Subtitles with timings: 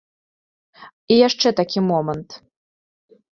[1.15, 2.29] І яшчэ такі момант.